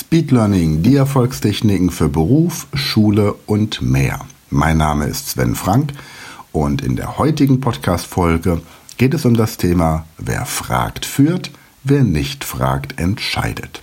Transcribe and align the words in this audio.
Speed 0.00 0.30
Learning, 0.30 0.84
die 0.84 0.94
Erfolgstechniken 0.94 1.90
für 1.90 2.08
Beruf, 2.08 2.68
Schule 2.72 3.34
und 3.46 3.82
mehr. 3.82 4.20
Mein 4.48 4.76
Name 4.76 5.06
ist 5.06 5.30
Sven 5.30 5.56
Frank 5.56 5.92
und 6.52 6.82
in 6.82 6.94
der 6.94 7.18
heutigen 7.18 7.60
Podcast-Folge 7.60 8.62
geht 8.96 9.12
es 9.12 9.24
um 9.24 9.36
das 9.36 9.56
Thema 9.56 10.06
Wer 10.16 10.46
fragt, 10.46 11.04
führt, 11.04 11.50
wer 11.82 12.04
nicht 12.04 12.44
fragt, 12.44 13.00
entscheidet. 13.00 13.82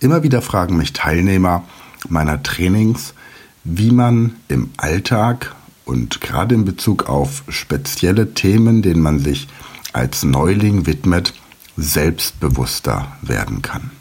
Immer 0.00 0.24
wieder 0.24 0.42
fragen 0.42 0.76
mich 0.76 0.92
Teilnehmer 0.92 1.62
meiner 2.08 2.42
Trainings, 2.42 3.14
wie 3.62 3.92
man 3.92 4.34
im 4.48 4.70
Alltag 4.78 5.54
und 5.84 6.20
gerade 6.20 6.56
in 6.56 6.64
Bezug 6.64 7.08
auf 7.08 7.44
spezielle 7.48 8.34
Themen, 8.34 8.82
denen 8.82 9.00
man 9.00 9.20
sich 9.20 9.46
als 9.92 10.24
Neuling 10.24 10.86
widmet, 10.86 11.34
selbstbewusster 11.76 13.16
werden 13.22 13.62
kann. 13.62 13.92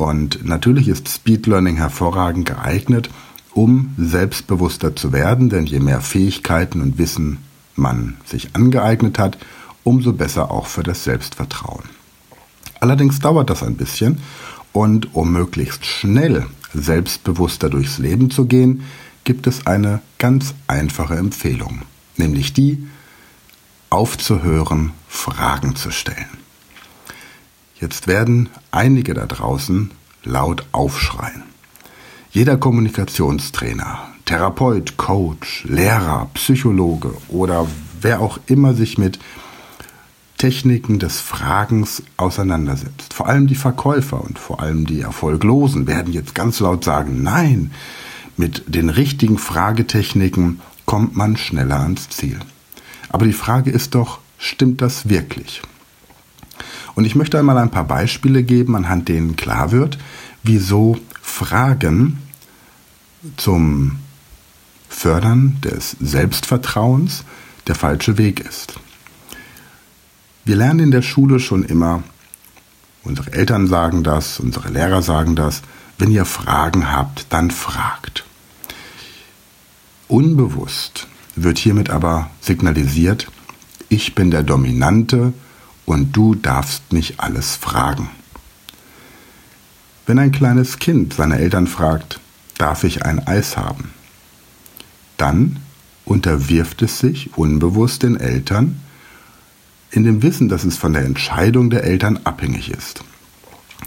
Und 0.00 0.46
natürlich 0.46 0.88
ist 0.88 1.08
Speed 1.08 1.46
Learning 1.46 1.76
hervorragend 1.76 2.46
geeignet, 2.46 3.10
um 3.52 3.94
selbstbewusster 3.98 4.96
zu 4.96 5.12
werden, 5.12 5.50
denn 5.50 5.66
je 5.66 5.78
mehr 5.78 6.00
Fähigkeiten 6.00 6.80
und 6.80 6.96
Wissen 6.96 7.36
man 7.76 8.16
sich 8.24 8.56
angeeignet 8.56 9.18
hat, 9.18 9.36
umso 9.84 10.14
besser 10.14 10.50
auch 10.50 10.64
für 10.64 10.82
das 10.82 11.04
Selbstvertrauen. 11.04 11.84
Allerdings 12.80 13.18
dauert 13.18 13.50
das 13.50 13.62
ein 13.62 13.76
bisschen 13.76 14.22
und 14.72 15.14
um 15.14 15.32
möglichst 15.32 15.84
schnell 15.84 16.46
selbstbewusster 16.72 17.68
durchs 17.68 17.98
Leben 17.98 18.30
zu 18.30 18.46
gehen, 18.46 18.84
gibt 19.24 19.46
es 19.46 19.66
eine 19.66 20.00
ganz 20.16 20.54
einfache 20.66 21.16
Empfehlung, 21.16 21.82
nämlich 22.16 22.54
die, 22.54 22.86
aufzuhören, 23.90 24.92
Fragen 25.08 25.76
zu 25.76 25.90
stellen. 25.90 26.39
Jetzt 27.80 28.06
werden 28.06 28.50
einige 28.70 29.14
da 29.14 29.26
draußen 29.26 29.90
laut 30.22 30.66
aufschreien. 30.72 31.44
Jeder 32.30 32.56
Kommunikationstrainer, 32.56 34.06
Therapeut, 34.26 34.96
Coach, 34.96 35.64
Lehrer, 35.64 36.30
Psychologe 36.34 37.12
oder 37.28 37.66
wer 38.00 38.20
auch 38.20 38.38
immer 38.46 38.74
sich 38.74 38.98
mit 38.98 39.18
Techniken 40.36 40.98
des 40.98 41.20
Fragens 41.20 42.02
auseinandersetzt. 42.16 43.12
Vor 43.12 43.26
allem 43.26 43.46
die 43.46 43.54
Verkäufer 43.54 44.22
und 44.22 44.38
vor 44.38 44.60
allem 44.60 44.86
die 44.86 45.00
Erfolglosen 45.00 45.86
werden 45.86 46.12
jetzt 46.12 46.34
ganz 46.34 46.60
laut 46.60 46.84
sagen, 46.84 47.22
nein, 47.22 47.72
mit 48.36 48.62
den 48.66 48.88
richtigen 48.88 49.38
Fragetechniken 49.38 50.60
kommt 50.86 51.16
man 51.16 51.36
schneller 51.36 51.80
ans 51.80 52.08
Ziel. 52.08 52.38
Aber 53.08 53.26
die 53.26 53.32
Frage 53.32 53.70
ist 53.70 53.94
doch, 53.94 54.18
stimmt 54.38 54.80
das 54.80 55.08
wirklich? 55.08 55.62
Und 56.94 57.04
ich 57.04 57.14
möchte 57.14 57.38
einmal 57.38 57.58
ein 57.58 57.70
paar 57.70 57.84
Beispiele 57.84 58.42
geben, 58.42 58.76
anhand 58.76 59.08
denen 59.08 59.36
klar 59.36 59.70
wird, 59.70 59.98
wieso 60.42 60.98
Fragen 61.22 62.18
zum 63.36 63.98
Fördern 64.88 65.58
des 65.62 65.96
Selbstvertrauens 66.00 67.24
der 67.66 67.74
falsche 67.74 68.18
Weg 68.18 68.40
ist. 68.40 68.74
Wir 70.44 70.56
lernen 70.56 70.80
in 70.80 70.90
der 70.90 71.02
Schule 71.02 71.38
schon 71.38 71.64
immer, 71.64 72.02
unsere 73.04 73.32
Eltern 73.32 73.66
sagen 73.66 74.02
das, 74.02 74.40
unsere 74.40 74.68
Lehrer 74.70 75.02
sagen 75.02 75.36
das, 75.36 75.62
wenn 75.98 76.10
ihr 76.10 76.24
Fragen 76.24 76.90
habt, 76.90 77.26
dann 77.30 77.50
fragt. 77.50 78.24
Unbewusst 80.08 81.06
wird 81.36 81.58
hiermit 81.58 81.90
aber 81.90 82.30
signalisiert, 82.40 83.30
ich 83.88 84.14
bin 84.14 84.30
der 84.30 84.42
Dominante, 84.42 85.32
und 85.90 86.12
du 86.12 86.36
darfst 86.36 86.92
mich 86.92 87.18
alles 87.18 87.56
fragen. 87.56 88.10
Wenn 90.06 90.20
ein 90.20 90.30
kleines 90.30 90.78
Kind 90.78 91.14
seine 91.14 91.40
Eltern 91.40 91.66
fragt, 91.66 92.20
darf 92.58 92.84
ich 92.84 93.04
ein 93.04 93.26
Eis 93.26 93.56
haben? 93.56 93.90
Dann 95.16 95.58
unterwirft 96.04 96.82
es 96.82 97.00
sich 97.00 97.36
unbewusst 97.36 98.04
den 98.04 98.16
Eltern, 98.16 98.80
in 99.90 100.04
dem 100.04 100.22
Wissen, 100.22 100.48
dass 100.48 100.62
es 100.62 100.76
von 100.76 100.92
der 100.92 101.04
Entscheidung 101.04 101.70
der 101.70 101.82
Eltern 101.82 102.20
abhängig 102.22 102.70
ist. 102.70 103.02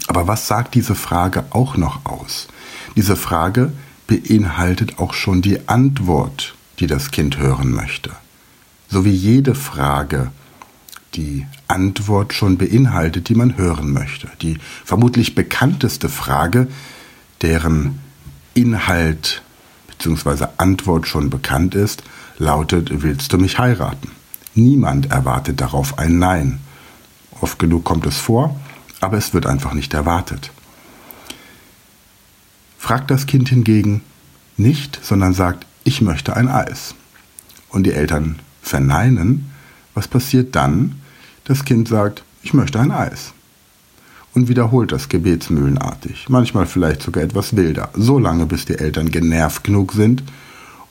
Aber 0.06 0.26
was 0.26 0.46
sagt 0.46 0.74
diese 0.74 0.94
Frage 0.94 1.46
auch 1.50 1.78
noch 1.78 2.04
aus? 2.04 2.48
Diese 2.96 3.16
Frage 3.16 3.72
beinhaltet 4.06 4.98
auch 4.98 5.14
schon 5.14 5.40
die 5.40 5.70
Antwort, 5.70 6.54
die 6.80 6.86
das 6.86 7.10
Kind 7.10 7.38
hören 7.38 7.70
möchte. 7.70 8.10
So 8.90 9.06
wie 9.06 9.10
jede 9.10 9.54
Frage 9.54 10.30
die 11.16 11.46
Antwort 11.68 12.34
schon 12.34 12.58
beinhaltet, 12.58 13.28
die 13.28 13.34
man 13.34 13.56
hören 13.56 13.92
möchte. 13.92 14.28
Die 14.42 14.58
vermutlich 14.84 15.34
bekannteste 15.34 16.08
Frage, 16.08 16.68
deren 17.42 18.00
Inhalt 18.54 19.42
bzw. 19.88 20.46
Antwort 20.56 21.06
schon 21.06 21.30
bekannt 21.30 21.74
ist, 21.74 22.02
lautet, 22.38 23.02
willst 23.02 23.32
du 23.32 23.38
mich 23.38 23.58
heiraten? 23.58 24.10
Niemand 24.54 25.10
erwartet 25.10 25.60
darauf 25.60 25.98
ein 25.98 26.18
Nein. 26.18 26.60
Oft 27.40 27.58
genug 27.58 27.84
kommt 27.84 28.06
es 28.06 28.18
vor, 28.18 28.58
aber 29.00 29.16
es 29.16 29.34
wird 29.34 29.46
einfach 29.46 29.74
nicht 29.74 29.94
erwartet. 29.94 30.50
Fragt 32.78 33.10
das 33.10 33.26
Kind 33.26 33.48
hingegen 33.48 34.02
nicht, 34.56 35.00
sondern 35.02 35.34
sagt, 35.34 35.66
ich 35.84 36.00
möchte 36.00 36.36
ein 36.36 36.48
Eis. 36.48 36.94
Und 37.68 37.84
die 37.84 37.92
Eltern 37.92 38.38
verneinen, 38.62 39.50
was 39.94 40.08
passiert 40.08 40.54
dann? 40.54 41.00
Das 41.44 41.66
Kind 41.66 41.88
sagt, 41.88 42.24
ich 42.42 42.54
möchte 42.54 42.80
ein 42.80 42.90
Eis. 42.90 43.32
Und 44.32 44.48
wiederholt 44.48 44.92
das 44.92 45.10
gebetsmühlenartig, 45.10 46.26
manchmal 46.28 46.66
vielleicht 46.66 47.02
sogar 47.02 47.22
etwas 47.22 47.54
wilder, 47.54 47.90
so 47.94 48.18
lange 48.18 48.46
bis 48.46 48.64
die 48.64 48.78
Eltern 48.78 49.10
genervt 49.10 49.62
genug 49.62 49.92
sind 49.92 50.24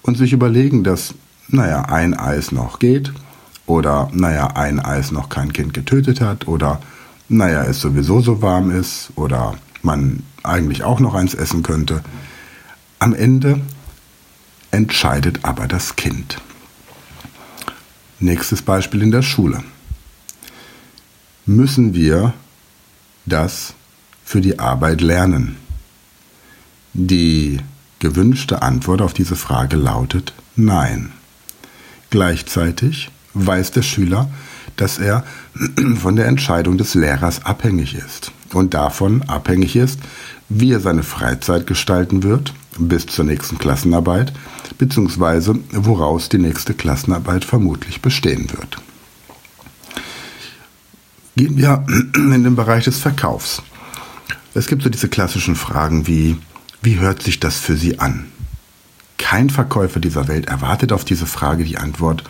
und 0.04 0.16
sich 0.18 0.32
überlegen, 0.32 0.84
dass, 0.84 1.16
naja, 1.50 1.82
ein 1.82 2.14
Eis 2.14 2.52
noch 2.52 2.80
geht 2.80 3.12
oder, 3.66 4.10
naja, 4.14 4.48
ein 4.56 4.80
Eis 4.80 5.12
noch 5.12 5.28
kein 5.28 5.52
Kind 5.52 5.74
getötet 5.74 6.22
hat 6.22 6.48
oder, 6.48 6.80
naja, 7.28 7.64
es 7.64 7.82
sowieso 7.82 8.22
so 8.22 8.42
warm 8.42 8.72
ist 8.72 9.10
oder 9.16 9.56
man 9.82 10.24
eigentlich 10.44 10.84
auch 10.84 11.00
noch 11.00 11.16
eins 11.16 11.34
essen 11.34 11.64
könnte. 11.64 12.02
Am 13.00 13.14
Ende 13.14 13.60
entscheidet 14.72 15.44
aber 15.44 15.68
das 15.68 15.96
Kind. 15.98 16.38
Nächstes 18.20 18.62
Beispiel 18.62 19.02
in 19.02 19.12
der 19.12 19.24
Schule 19.24 19.64
müssen 21.46 21.94
wir 21.94 22.34
das 23.26 23.74
für 24.24 24.42
die 24.42 24.60
Arbeit 24.60 25.02
lernen? 25.02 25.58
Die 26.94 27.60
gewünschte 28.00 28.62
Antwort 28.62 29.02
auf 29.02 29.14
diese 29.14 29.36
Frage 29.36 29.76
lautet 29.76 30.34
Nein. 30.56 31.12
Gleichzeitig 32.10 33.10
weiß 33.34 33.72
der 33.72 33.82
Schüler, 33.82 34.30
dass 34.76 35.00
er 35.00 35.24
von 35.96 36.16
der 36.16 36.28
Entscheidung 36.28 36.78
des 36.78 36.94
Lehrers 36.94 37.46
abhängig 37.46 37.96
ist 37.96 38.32
und 38.54 38.74
davon 38.74 39.24
abhängig 39.24 39.76
ist, 39.76 40.00
wie 40.50 40.72
er 40.72 40.80
seine 40.80 41.04
Freizeit 41.04 41.66
gestalten 41.66 42.24
wird 42.24 42.54
bis 42.78 43.06
zur 43.08 43.26
nächsten 43.26 43.58
Klassenarbeit, 43.58 44.34
beziehungsweise 44.78 45.60
woraus 45.72 46.30
die 46.30 46.38
nächste 46.38 46.74
Klassenarbeit 46.74 47.46
vermutlich 47.46 48.02
bestehen 48.02 48.52
wird 48.52 48.78
gehen 51.36 51.58
wir 51.58 51.86
in 52.16 52.44
den 52.44 52.56
Bereich 52.56 52.86
des 52.86 53.00
Verkaufs. 53.00 53.62
Es 54.54 54.68
gibt 54.68 54.84
so 54.84 54.90
diese 54.90 55.10
klassischen 55.10 55.56
Fragen 55.56 56.08
wie, 56.08 56.38
wie 56.82 57.00
hört 57.00 57.24
sich 57.24 57.40
das 57.40 57.58
für 57.58 57.76
Sie 57.76 58.00
an? 58.00 58.32
Kein 59.18 59.50
Verkäufer 59.50 60.00
dieser 60.00 60.28
Welt 60.28 60.48
erwartet 60.48 60.92
auf 60.92 61.06
diese 61.06 61.26
Frage 61.26 61.64
die 61.64 61.78
Antwort, 61.78 62.24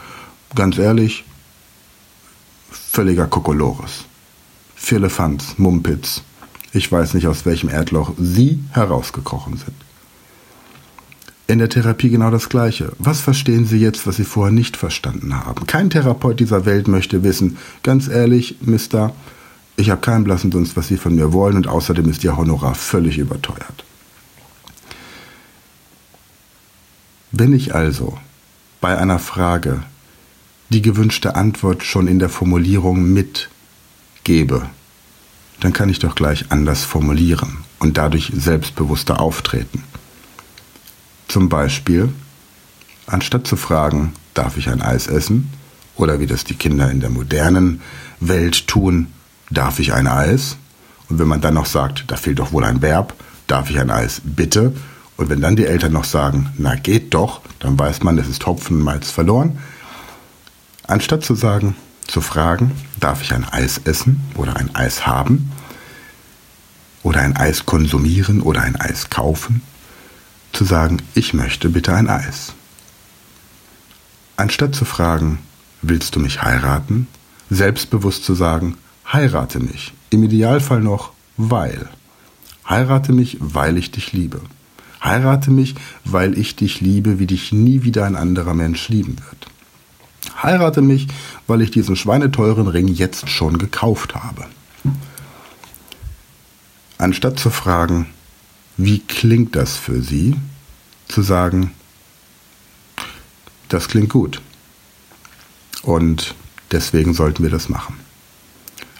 ganz 0.56 0.78
ehrlich, 0.78 1.26
völliger 2.70 3.28
Kokolores. 3.28 4.06
Firlefanz, 4.76 5.58
Mumpitz, 5.58 6.22
ich 6.72 6.92
weiß 6.92 7.14
nicht 7.14 7.28
aus 7.28 7.46
welchem 7.46 7.70
Erdloch 7.70 8.14
Sie 8.18 8.64
herausgekrochen 8.72 9.58
sind. 9.58 9.83
In 11.46 11.60
der 11.60 11.70
Therapie 11.70 12.10
genau 12.10 12.32
das 12.32 12.48
Gleiche. 12.48 12.94
Was 13.00 13.20
verstehen 13.20 13.66
Sie 13.66 13.78
jetzt, 13.78 14.08
was 14.08 14.16
Sie 14.16 14.24
vorher 14.24 14.54
nicht 14.54 14.78
verstanden 14.78 15.36
haben? 15.46 15.68
Kein 15.68 15.90
Therapeut 15.90 16.40
dieser 16.40 16.66
Welt 16.66 16.88
möchte 16.88 17.24
wissen, 17.24 17.58
ganz 17.84 18.08
ehrlich, 18.08 18.58
Mister, 18.62 19.14
ich 19.76 19.90
habe 19.90 20.02
keinen 20.02 20.24
blassen 20.24 20.52
Dunst, 20.52 20.78
was 20.78 20.88
Sie 20.88 20.98
von 20.98 21.16
mir 21.16 21.34
wollen 21.34 21.58
und 21.58 21.68
außerdem 21.68 22.10
ist 22.10 22.24
Ihr 22.24 22.38
Honorar 22.38 22.76
völlig 22.76 23.18
überteuert. 23.18 23.84
Wenn 27.32 27.52
ich 27.52 27.76
also 27.76 28.18
bei 28.80 28.98
einer 28.98 29.20
Frage 29.20 29.84
die 30.70 30.82
gewünschte 30.82 31.36
Antwort 31.36 31.84
schon 31.84 32.08
in 32.08 32.20
der 32.20 32.30
Formulierung 32.30 33.12
mitgebe, 33.12 34.70
dann 35.60 35.74
kann 35.74 35.90
ich 35.90 36.00
doch 36.00 36.16
gleich 36.16 36.52
anders 36.52 36.84
formulieren 36.84 37.58
und 37.80 37.98
dadurch 37.98 38.32
selbstbewusster 38.36 39.20
auftreten. 39.20 39.84
Zum 41.34 41.50
Beispiel, 41.50 42.10
anstatt 43.08 43.48
zu 43.48 43.56
fragen, 43.56 44.14
darf 44.36 44.56
ich 44.56 44.70
ein 44.70 44.84
Eis 44.84 45.08
essen? 45.08 45.50
Oder 45.96 46.20
wie 46.20 46.28
das 46.28 46.44
die 46.44 46.54
Kinder 46.54 46.92
in 46.92 47.00
der 47.00 47.10
modernen 47.10 47.82
Welt 48.20 48.68
tun, 48.68 49.08
darf 49.50 49.80
ich 49.80 49.94
ein 49.94 50.06
Eis? 50.06 50.58
Und 51.10 51.18
wenn 51.18 51.28
man 51.28 51.42
dann 51.42 51.56
noch 51.56 51.66
sagt, 51.66 52.04
da 52.06 52.18
fehlt 52.18 52.38
doch 52.38 52.52
wohl 52.52 52.64
ein 52.64 52.84
Verb, 52.84 53.16
darf 53.48 53.72
ich 53.72 53.80
ein 53.80 53.90
Eis 53.90 54.22
bitte? 54.24 54.76
Und 55.18 55.32
wenn 55.32 55.42
dann 55.42 55.56
die 55.56 55.66
Eltern 55.66 55.94
noch 55.94 56.04
sagen, 56.04 56.54
na 56.60 56.76
geht 56.76 57.16
doch, 57.16 57.42
dann 57.58 57.80
weiß 57.80 58.04
man, 58.04 58.20
es 58.20 58.30
ist 58.30 58.46
Hopfen 58.46 58.78
und 58.78 58.84
Malz 58.84 59.10
verloren. 59.10 59.58
Anstatt 60.86 61.24
zu 61.24 61.34
sagen, 61.34 61.76
zu 62.06 62.22
fragen, 62.22 62.74
darf 63.00 63.24
ich 63.24 63.34
ein 63.34 63.44
Eis 63.52 63.82
essen 63.86 64.22
oder 64.36 64.56
ein 64.58 64.76
Eis 64.76 65.08
haben 65.08 65.52
oder 67.02 67.22
ein 67.22 67.36
Eis 67.36 67.66
konsumieren 67.66 68.40
oder 68.40 68.62
ein 68.62 68.76
Eis 68.76 69.10
kaufen, 69.10 69.64
zu 70.54 70.64
sagen, 70.64 71.02
ich 71.16 71.34
möchte 71.34 71.70
bitte 71.70 71.94
ein 71.94 72.08
Eis. 72.08 72.54
Anstatt 74.38 74.74
zu 74.76 74.86
fragen, 74.86 75.40
willst 75.82 76.16
du 76.16 76.20
mich 76.20 76.42
heiraten, 76.42 77.08
selbstbewusst 77.50 78.24
zu 78.24 78.34
sagen, 78.34 78.78
heirate 79.12 79.60
mich, 79.60 79.94
im 80.10 80.24
Idealfall 80.24 80.80
noch, 80.80 81.12
weil. 81.38 81.90
Heirate 82.68 83.12
mich, 83.12 83.38
weil 83.40 83.78
ich 83.78 83.92
dich 83.92 84.14
liebe. 84.14 84.40
Heirate 85.04 85.52
mich, 85.52 85.76
weil 86.06 86.38
ich 86.38 86.56
dich 86.56 86.80
liebe, 86.80 87.20
wie 87.20 87.28
dich 87.28 87.52
nie 87.52 87.84
wieder 87.84 88.06
ein 88.06 88.16
anderer 88.16 88.54
Mensch 88.54 88.88
lieben 88.90 89.18
wird. 89.18 89.48
Heirate 90.42 90.82
mich, 90.82 91.08
weil 91.48 91.62
ich 91.62 91.72
diesen 91.72 91.96
schweineteuren 91.96 92.68
Ring 92.68 92.88
jetzt 92.88 93.30
schon 93.30 93.58
gekauft 93.58 94.16
habe. 94.16 94.46
Anstatt 96.98 97.40
zu 97.40 97.50
fragen, 97.50 98.08
wie 98.78 99.00
klingt 99.00 99.56
das 99.56 99.78
für 99.78 100.02
Sie, 100.02 100.36
zu 101.08 101.22
sagen, 101.22 101.72
das 103.70 103.88
klingt 103.88 104.10
gut. 104.10 104.42
Und 105.84 106.36
deswegen 106.72 107.14
sollten 107.14 107.44
wir 107.44 107.50
das 107.50 107.70
machen. 107.70 107.96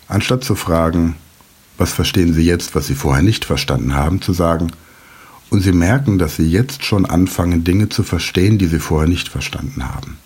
Anstatt 0.08 0.44
zu 0.44 0.56
fragen, 0.56 1.16
was 1.78 1.94
verstehen 1.94 2.34
Sie 2.34 2.44
jetzt, 2.44 2.76
was 2.76 2.88
Sie 2.88 2.96
vorher 2.96 3.24
nicht 3.24 3.46
verstanden 3.46 3.96
haben, 3.96 4.22
zu 4.22 4.34
sagen, 4.34 4.72
und 5.50 5.62
Sie 5.62 5.72
merken, 5.72 6.18
dass 6.18 6.36
Sie 6.36 6.50
jetzt 6.50 6.84
schon 6.84 7.06
anfangen, 7.06 7.64
Dinge 7.64 7.90
zu 7.90 8.04
verstehen, 8.04 8.58
die 8.58 8.66
Sie 8.68 8.80
vorher 8.80 9.08
nicht 9.08 9.30
verstanden 9.30 9.88
haben. 9.88 10.18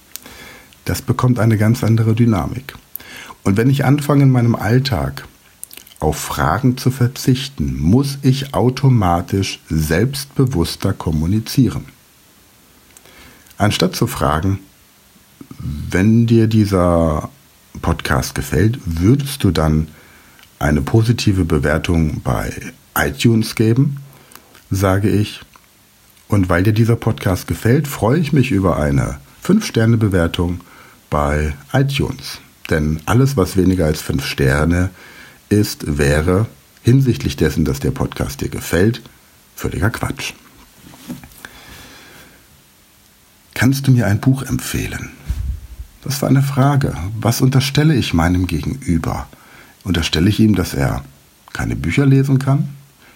Das 0.85 1.01
bekommt 1.01 1.39
eine 1.39 1.57
ganz 1.57 1.83
andere 1.83 2.15
Dynamik. 2.15 2.75
Und 3.43 3.57
wenn 3.57 3.69
ich 3.69 3.83
anfange 3.83 4.23
in 4.23 4.31
meinem 4.31 4.55
Alltag 4.55 5.27
auf 5.99 6.17
Fragen 6.17 6.77
zu 6.77 6.91
verzichten, 6.91 7.79
muss 7.79 8.19
ich 8.21 8.53
automatisch 8.53 9.59
selbstbewusster 9.69 10.93
kommunizieren. 10.93 11.85
Anstatt 13.57 13.95
zu 13.95 14.05
fragen, 14.05 14.59
wenn 15.57 16.27
dir 16.27 16.47
dieser 16.47 17.29
Podcast 17.81 18.35
gefällt, 18.35 18.79
würdest 18.85 19.43
du 19.43 19.51
dann 19.51 19.87
eine 20.59 20.81
positive 20.81 21.45
Bewertung 21.45 22.21
bei 22.21 22.51
iTunes 22.95 23.55
geben, 23.55 23.97
sage 24.69 25.09
ich. 25.09 25.41
Und 26.27 26.49
weil 26.49 26.63
dir 26.63 26.73
dieser 26.73 26.95
Podcast 26.95 27.47
gefällt, 27.47 27.87
freue 27.87 28.19
ich 28.19 28.33
mich 28.33 28.51
über 28.51 28.77
eine 28.77 29.19
5-Sterne-Bewertung 29.43 30.61
bei 31.09 31.55
iTunes. 31.73 32.39
Denn 32.69 32.99
alles, 33.05 33.37
was 33.37 33.55
weniger 33.55 33.85
als 33.85 34.01
fünf 34.01 34.25
Sterne 34.25 34.85
ist, 34.85 35.16
wäre 35.49 36.47
hinsichtlich 36.83 37.35
dessen, 37.35 37.65
dass 37.65 37.79
der 37.79 37.91
Podcast 37.91 38.41
dir 38.41 38.49
gefällt, 38.49 39.01
völliger 39.55 39.89
Quatsch. 39.89 40.33
Kannst 43.53 43.87
du 43.87 43.91
mir 43.91 44.07
ein 44.07 44.19
Buch 44.19 44.43
empfehlen? 44.43 45.09
Das 46.03 46.21
war 46.21 46.29
eine 46.29 46.43
Frage. 46.43 46.95
Was 47.19 47.41
unterstelle 47.41 47.95
ich 47.95 48.13
meinem 48.13 48.47
Gegenüber? 48.47 49.27
Unterstelle 49.83 50.29
ich 50.29 50.39
ihm, 50.39 50.55
dass 50.55 50.73
er 50.73 51.03
keine 51.53 51.75
Bücher 51.75 52.05
lesen 52.05 52.39
kann? 52.39 52.69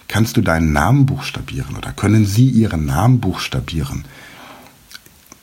Kannst 0.08 0.36
du 0.36 0.42
deinen 0.42 0.72
Namen 0.72 1.06
buchstabieren 1.06 1.76
oder 1.76 1.92
können 1.92 2.26
Sie 2.26 2.48
Ihren 2.48 2.84
Namen 2.84 3.20
buchstabieren? 3.20 4.04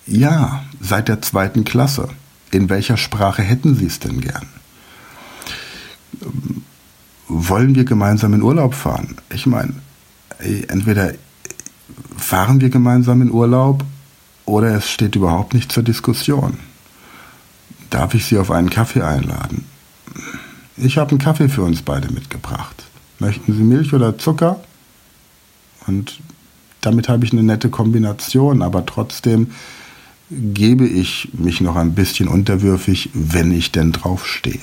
Ja, 0.05 0.63
seit 0.79 1.07
der 1.07 1.21
zweiten 1.21 1.63
Klasse. 1.63 2.09
In 2.51 2.69
welcher 2.69 2.97
Sprache 2.97 3.41
hätten 3.41 3.75
Sie 3.75 3.85
es 3.85 3.99
denn 3.99 4.21
gern? 4.21 4.47
Wollen 7.29 7.75
wir 7.75 7.85
gemeinsam 7.85 8.33
in 8.33 8.41
Urlaub 8.41 8.73
fahren? 8.73 9.15
Ich 9.31 9.45
meine, 9.45 9.73
entweder 10.67 11.13
fahren 12.17 12.59
wir 12.59 12.69
gemeinsam 12.69 13.21
in 13.21 13.31
Urlaub 13.31 13.85
oder 14.45 14.75
es 14.75 14.89
steht 14.89 15.15
überhaupt 15.15 15.53
nicht 15.53 15.71
zur 15.71 15.83
Diskussion. 15.83 16.57
Darf 17.91 18.15
ich 18.15 18.25
Sie 18.25 18.37
auf 18.37 18.51
einen 18.51 18.69
Kaffee 18.69 19.03
einladen? 19.03 19.65
Ich 20.75 20.97
habe 20.97 21.11
einen 21.11 21.19
Kaffee 21.19 21.49
für 21.49 21.61
uns 21.61 21.81
beide 21.81 22.11
mitgebracht. 22.11 22.83
Möchten 23.19 23.53
Sie 23.53 23.63
Milch 23.63 23.93
oder 23.93 24.17
Zucker? 24.17 24.59
Und 25.85 26.19
damit 26.81 27.09
habe 27.09 27.25
ich 27.25 27.31
eine 27.31 27.43
nette 27.43 27.69
Kombination, 27.69 28.61
aber 28.61 28.85
trotzdem 28.85 29.51
gebe 30.31 30.87
ich 30.87 31.29
mich 31.33 31.61
noch 31.61 31.75
ein 31.75 31.93
bisschen 31.93 32.27
unterwürfig, 32.27 33.09
wenn 33.13 33.51
ich 33.51 33.71
denn 33.71 33.91
drauf 33.91 34.25
stehe. 34.27 34.61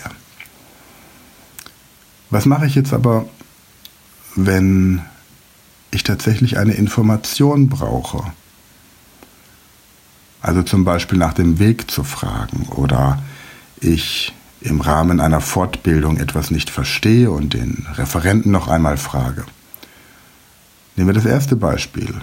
Was 2.31 2.46
mache 2.46 2.67
ich 2.67 2.75
jetzt 2.75 2.93
aber, 2.93 3.28
wenn 4.34 5.00
ich 5.90 6.02
tatsächlich 6.02 6.58
eine 6.58 6.75
Information 6.75 7.69
brauche? 7.69 8.25
Also 10.43 10.62
zum 10.62 10.84
Beispiel 10.84 11.19
nach 11.19 11.34
dem 11.34 11.58
Weg 11.58 11.90
zu 11.90 12.05
fragen 12.05 12.69
oder 12.69 13.23
ich 13.81 14.32
im 14.61 14.81
Rahmen 14.81 15.20
einer 15.20 15.40
Fortbildung 15.40 16.19
etwas 16.19 16.50
nicht 16.50 16.70
verstehe 16.70 17.31
und 17.31 17.55
den 17.55 17.87
Referenten 17.94 18.50
noch 18.50 18.69
einmal 18.69 18.96
frage. 18.96 19.44
Nehmen 20.96 21.08
wir 21.08 21.14
das 21.14 21.25
erste 21.25 21.56
Beispiel. 21.56 22.14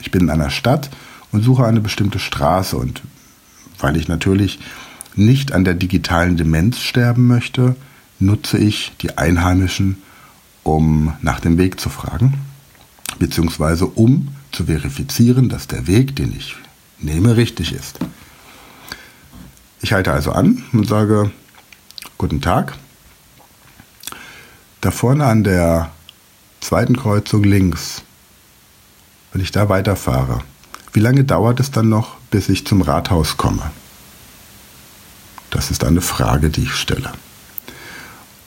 Ich 0.00 0.10
bin 0.10 0.22
in 0.22 0.30
einer 0.30 0.50
Stadt 0.50 0.90
und 1.32 1.42
suche 1.42 1.64
eine 1.64 1.80
bestimmte 1.80 2.18
Straße 2.18 2.76
und 2.76 3.02
weil 3.78 3.96
ich 3.96 4.08
natürlich 4.08 4.58
nicht 5.14 5.52
an 5.52 5.64
der 5.64 5.74
digitalen 5.74 6.36
Demenz 6.36 6.80
sterben 6.80 7.26
möchte, 7.26 7.76
nutze 8.18 8.58
ich 8.58 8.92
die 9.00 9.18
Einheimischen, 9.18 10.02
um 10.62 11.14
nach 11.22 11.40
dem 11.40 11.58
Weg 11.58 11.80
zu 11.80 11.88
fragen, 11.88 12.34
beziehungsweise 13.18 13.86
um 13.86 14.28
zu 14.52 14.64
verifizieren, 14.64 15.48
dass 15.48 15.68
der 15.68 15.86
Weg, 15.86 16.16
den 16.16 16.36
ich 16.36 16.56
nehme, 16.98 17.36
richtig 17.36 17.72
ist. 17.72 17.98
Ich 19.82 19.92
halte 19.92 20.12
also 20.12 20.32
an 20.32 20.64
und 20.72 20.88
sage, 20.88 21.30
guten 22.18 22.40
Tag. 22.40 22.74
Da 24.80 24.90
vorne 24.90 25.26
an 25.26 25.44
der 25.44 25.90
zweiten 26.60 26.96
Kreuzung 26.96 27.44
links, 27.44 28.02
wenn 29.32 29.42
ich 29.42 29.52
da 29.52 29.68
weiterfahre, 29.68 30.40
wie 30.92 31.00
lange 31.00 31.24
dauert 31.24 31.60
es 31.60 31.70
dann 31.70 31.88
noch, 31.88 32.16
bis 32.30 32.48
ich 32.48 32.66
zum 32.66 32.80
Rathaus 32.80 33.36
komme? 33.36 33.70
Das 35.50 35.70
ist 35.70 35.84
eine 35.84 36.00
Frage, 36.00 36.50
die 36.50 36.62
ich 36.62 36.74
stelle. 36.74 37.12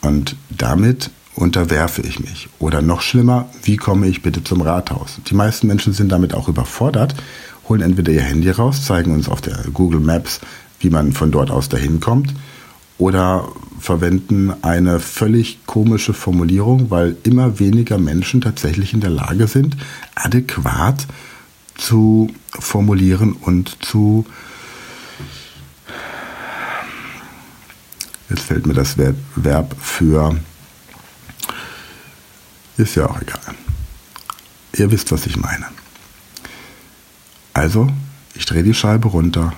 Und 0.02 0.36
damit 0.50 1.10
unterwerfe 1.34 2.02
ich 2.02 2.20
mich. 2.20 2.48
Oder 2.58 2.82
noch 2.82 3.00
schlimmer, 3.00 3.48
wie 3.62 3.76
komme 3.76 4.06
ich 4.06 4.22
bitte 4.22 4.44
zum 4.44 4.62
Rathaus? 4.62 5.18
Die 5.28 5.34
meisten 5.34 5.66
Menschen 5.66 5.92
sind 5.92 6.10
damit 6.10 6.34
auch 6.34 6.48
überfordert, 6.48 7.14
holen 7.68 7.82
entweder 7.82 8.12
ihr 8.12 8.22
Handy 8.22 8.50
raus, 8.50 8.84
zeigen 8.84 9.12
uns 9.12 9.28
auf 9.28 9.40
der 9.40 9.58
Google 9.72 10.00
Maps, 10.00 10.40
wie 10.80 10.90
man 10.90 11.12
von 11.12 11.30
dort 11.30 11.50
aus 11.50 11.68
dahin 11.68 12.00
kommt, 12.00 12.34
oder 12.98 13.48
verwenden 13.78 14.52
eine 14.62 15.00
völlig 15.00 15.64
komische 15.66 16.12
Formulierung, 16.12 16.90
weil 16.90 17.16
immer 17.22 17.58
weniger 17.58 17.96
Menschen 17.96 18.42
tatsächlich 18.42 18.92
in 18.92 19.00
der 19.00 19.10
Lage 19.10 19.46
sind, 19.46 19.76
adäquat 20.14 21.06
zu 21.76 22.28
formulieren 22.50 23.32
und 23.32 23.82
zu 23.82 24.26
jetzt 28.30 28.42
fällt 28.42 28.66
mir 28.66 28.74
das 28.74 28.96
Verb 29.36 29.76
für 29.80 30.38
ist 32.76 32.94
ja 32.94 33.06
auch 33.06 33.20
egal. 33.20 33.54
Ihr 34.72 34.90
wisst, 34.90 35.12
was 35.12 35.26
ich 35.26 35.36
meine. 35.36 35.66
Also, 37.52 37.88
ich 38.34 38.46
drehe 38.46 38.62
die 38.62 38.74
Scheibe 38.74 39.08
runter 39.08 39.52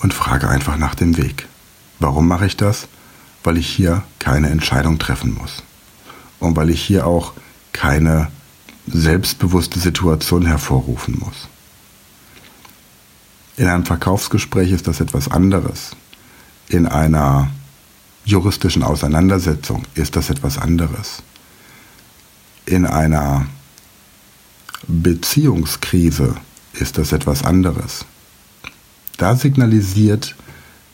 und 0.00 0.14
frage 0.14 0.48
einfach 0.48 0.76
nach 0.76 0.94
dem 0.94 1.16
Weg. 1.16 1.48
Warum 1.98 2.28
mache 2.28 2.46
ich 2.46 2.56
das? 2.56 2.86
Weil 3.42 3.56
ich 3.56 3.66
hier 3.66 4.04
keine 4.18 4.50
Entscheidung 4.50 4.98
treffen 4.98 5.34
muss. 5.34 5.64
Und 6.38 6.54
weil 6.54 6.70
ich 6.70 6.80
hier 6.80 7.06
auch 7.06 7.32
keine 7.72 8.30
selbstbewusste 8.86 9.80
Situation 9.80 10.46
hervorrufen 10.46 11.18
muss. 11.18 11.48
In 13.56 13.66
einem 13.66 13.84
Verkaufsgespräch 13.84 14.70
ist 14.70 14.86
das 14.86 15.00
etwas 15.00 15.28
anderes. 15.28 15.96
In 16.68 16.86
einer 16.86 17.50
juristischen 18.24 18.82
Auseinandersetzung 18.82 19.84
ist 19.94 20.16
das 20.16 20.28
etwas 20.28 20.58
anderes. 20.58 21.22
In 22.66 22.84
einer 22.84 23.46
Beziehungskrise 24.86 26.36
ist 26.74 26.98
das 26.98 27.12
etwas 27.12 27.42
anderes. 27.42 28.04
Da 29.16 29.34
signalisiert 29.34 30.36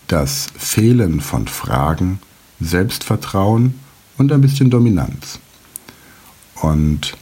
das 0.07 0.49
Fehlen 0.57 1.21
von 1.21 1.49
Fragen 1.49 2.21
Selbstvertrauen 2.61 3.81
und 4.17 4.33
ein 4.33 4.41
bisschen 4.41 4.71
Dominanz. 4.71 5.39
Und 6.55 7.17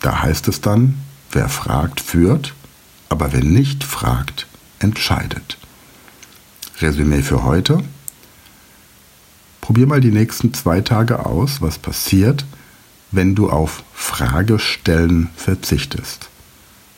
da 0.00 0.22
heißt 0.22 0.46
es 0.48 0.60
dann, 0.60 0.98
wer 1.32 1.48
fragt, 1.48 2.00
führt, 2.00 2.54
aber 3.08 3.32
wer 3.32 3.42
nicht 3.42 3.82
fragt, 3.82 4.46
entscheidet. 4.78 5.57
Resümee 6.80 7.22
für 7.22 7.44
heute. 7.44 7.82
Probier 9.60 9.86
mal 9.86 10.00
die 10.00 10.10
nächsten 10.10 10.54
zwei 10.54 10.80
Tage 10.80 11.26
aus, 11.26 11.60
was 11.60 11.78
passiert, 11.78 12.44
wenn 13.10 13.34
du 13.34 13.50
auf 13.50 13.82
Fragestellen 13.92 15.30
verzichtest. 15.36 16.28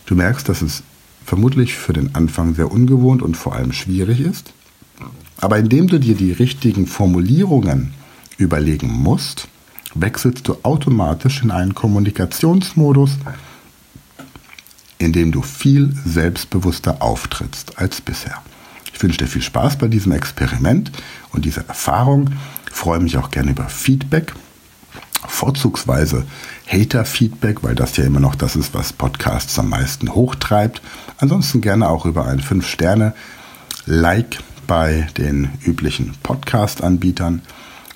Du 0.07 0.15
merkst, 0.15 0.49
dass 0.49 0.63
es 0.63 0.83
vermutlich 1.25 1.75
für 1.75 1.93
den 1.93 2.15
Anfang 2.15 2.55
sehr 2.55 2.71
ungewohnt 2.71 3.23
und 3.23 3.37
vor 3.37 3.55
allem 3.55 3.73
schwierig 3.73 4.21
ist. 4.21 4.53
Aber 5.39 5.59
indem 5.59 5.87
du 5.87 5.99
dir 5.99 6.15
die 6.15 6.33
richtigen 6.33 6.87
Formulierungen 6.87 7.95
überlegen 8.37 8.89
musst, 8.89 9.49
wechselst 9.95 10.47
du 10.49 10.59
automatisch 10.63 11.43
in 11.43 11.51
einen 11.51 11.75
Kommunikationsmodus, 11.75 13.13
in 14.99 15.13
dem 15.13 15.33
du 15.33 15.43
viel 15.43 15.95
selbstbewusster 16.05 17.01
auftrittst 17.01 17.79
als 17.79 18.01
bisher. 18.01 18.43
Ich 19.01 19.05
wünsche 19.05 19.17
dir 19.17 19.29
viel 19.29 19.41
Spaß 19.41 19.79
bei 19.79 19.89
diesem 19.89 20.13
Experiment 20.13 20.93
und 21.33 21.47
dieser 21.47 21.67
Erfahrung. 21.67 22.29
Freue 22.71 23.01
mich 23.01 23.17
auch 23.17 23.31
gerne 23.31 23.53
über 23.53 23.67
Feedback, 23.71 24.35
vorzugsweise 25.27 26.27
Hater-Feedback, 26.67 27.63
weil 27.63 27.75
das 27.75 27.97
ja 27.97 28.05
immer 28.05 28.21
noch 28.21 28.35
das 28.35 28.57
ist, 28.57 28.75
was 28.75 28.93
Podcasts 28.93 29.59
am 29.59 29.71
meisten 29.71 30.15
hochtreibt. 30.15 30.83
Ansonsten 31.17 31.63
gerne 31.63 31.89
auch 31.89 32.05
über 32.05 32.27
ein 32.27 32.43
5-Sterne-Like 32.43 34.41
bei 34.67 35.09
den 35.17 35.49
üblichen 35.65 36.13
Podcast-Anbietern. 36.23 37.41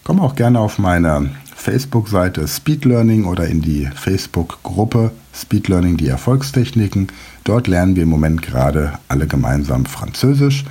Komm 0.04 0.20
auch 0.20 0.34
gerne 0.34 0.58
auf 0.58 0.78
meine 0.78 1.32
Facebook-Seite 1.54 2.48
Speed 2.48 2.86
Learning 2.86 3.26
oder 3.26 3.46
in 3.46 3.60
die 3.60 3.90
Facebook-Gruppe 3.94 5.12
Speed 5.34 5.68
Learning 5.68 5.98
die 5.98 6.08
Erfolgstechniken. 6.08 7.08
Dort 7.44 7.66
lernen 7.66 7.94
wir 7.94 8.04
im 8.04 8.08
Moment 8.08 8.40
gerade 8.40 8.98
alle 9.08 9.26
gemeinsam 9.26 9.84
Französisch. 9.84 10.64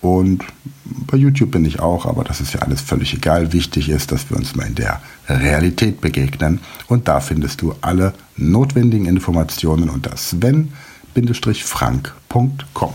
Und 0.00 0.44
bei 0.80 1.16
YouTube 1.16 1.50
bin 1.50 1.64
ich 1.64 1.80
auch, 1.80 2.06
aber 2.06 2.22
das 2.22 2.40
ist 2.40 2.54
ja 2.54 2.60
alles 2.60 2.80
völlig 2.80 3.14
egal. 3.14 3.52
Wichtig 3.52 3.88
ist, 3.88 4.12
dass 4.12 4.30
wir 4.30 4.36
uns 4.36 4.54
mal 4.54 4.66
in 4.66 4.76
der 4.76 5.00
Realität 5.28 6.00
begegnen. 6.00 6.60
Und 6.86 7.08
da 7.08 7.18
findest 7.20 7.62
du 7.62 7.74
alle 7.80 8.14
notwendigen 8.36 9.06
Informationen 9.06 9.90
unter 9.90 10.16
sven-frank.com. 10.16 12.94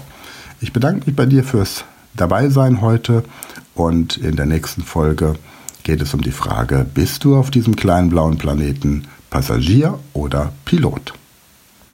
Ich 0.62 0.72
bedanke 0.72 1.07
mich 1.07 1.15
bei 1.15 1.25
dir 1.25 1.43
fürs 1.43 1.83
Dabeisein 2.15 2.81
heute 2.81 3.24
und 3.75 4.17
in 4.17 4.36
der 4.36 4.45
nächsten 4.45 4.83
Folge 4.83 5.33
geht 5.83 6.01
es 6.01 6.13
um 6.13 6.22
die 6.22 6.31
Frage, 6.31 6.86
bist 6.93 7.24
du 7.25 7.36
auf 7.36 7.51
diesem 7.51 7.75
kleinen 7.75 8.10
blauen 8.10 8.38
Planeten 8.38 9.05
Passagier 9.29 10.00
oder 10.13 10.53
Pilot? 10.63 11.13